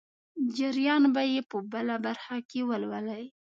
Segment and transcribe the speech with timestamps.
[0.57, 3.25] جریان به یې په بله برخه کې ولولئ.